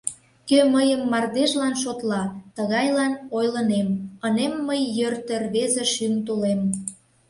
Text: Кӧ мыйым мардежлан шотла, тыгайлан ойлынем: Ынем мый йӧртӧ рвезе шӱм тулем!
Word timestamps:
Кӧ 0.49 0.59
мыйым 0.73 1.01
мардежлан 1.11 1.73
шотла, 1.81 2.23
тыгайлан 2.55 3.13
ойлынем: 3.37 3.87
Ынем 4.25 4.53
мый 4.67 4.81
йӧртӧ 4.97 5.35
рвезе 5.43 5.85
шӱм 5.93 6.13
тулем! 6.25 6.61